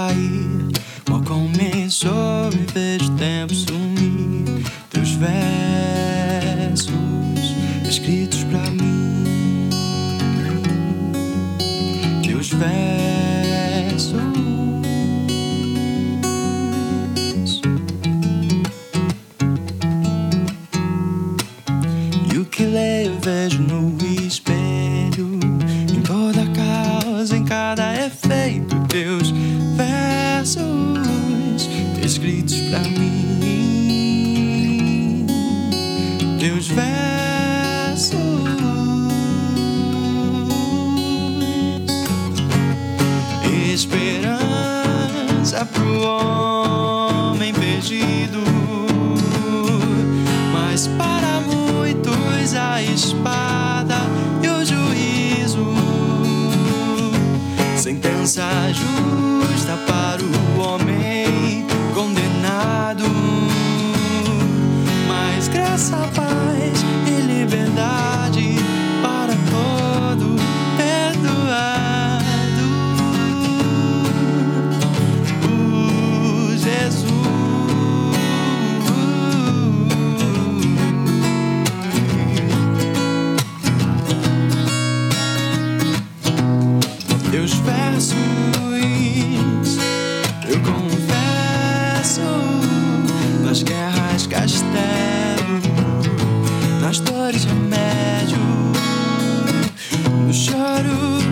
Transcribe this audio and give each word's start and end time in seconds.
cair. 0.00 0.72
Mal 1.08 1.22
começou 1.22 2.50
e 2.52 2.72
vejo 2.72 3.10
tempo 3.16 3.54
sumir. 3.54 4.64
Teus 4.88 5.10
versos 5.12 6.90
escritos 7.88 8.44
para 8.44 8.70
mim. 8.70 9.68
Teus 12.22 12.48
versos. 12.50 12.80
que 22.50 22.64
leio 22.66 23.16
vejo 23.22 23.62
no 23.62 23.96
espelho 24.26 25.38
Em 25.88 26.02
toda 26.02 26.44
causa, 26.48 27.36
em 27.36 27.44
cada 27.44 27.94
efeito 27.94 28.74
Deus 28.88 29.32
teus 36.40 36.68
versos. 36.68 38.18
Esperança 43.70 45.66
pro 45.66 46.00
homem 46.00 47.52
perdido, 47.52 48.42
mas 50.50 50.86
para 50.86 51.42
muitos 51.42 52.54
a 52.54 52.82
espada 52.82 53.98
e 54.42 54.48
o 54.48 54.64
juízo, 54.64 55.74
sentença 57.76 58.42
justa. 58.72 59.19
Eu 90.48 90.60
confesso 90.60 92.20
nas 93.44 93.62
guerras 93.62 94.26
castelo, 94.26 95.60
nas 96.80 97.00
dores 97.00 97.44
remédio, 97.44 98.38
no 100.26 100.32
choro 100.32 101.29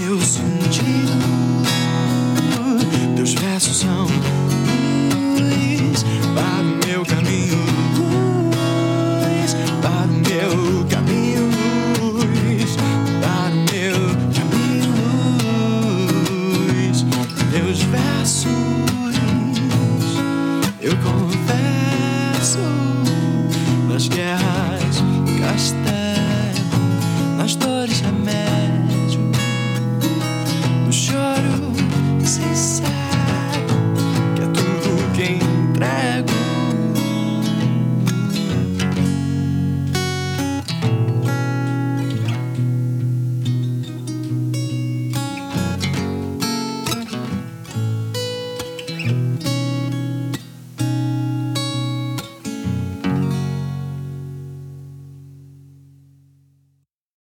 Meu 0.00 0.20
sentido. 0.20 1.12
Teus 3.16 3.34
versos 3.34 3.76
são 3.78 4.06
luz 5.38 6.04
para 6.34 6.62
o 6.62 6.86
meu 6.86 7.04
caminho, 7.06 7.58
luz 9.20 9.54
para 9.80 10.04
o 10.04 10.14
meu 10.28 10.84
caminho, 10.88 11.50
luz 12.00 12.76
para 13.20 13.50
o 13.50 13.56
meu 13.72 13.98
caminho, 14.34 14.92
luz. 16.88 16.98
Teus 17.52 17.82
versos 17.82 18.83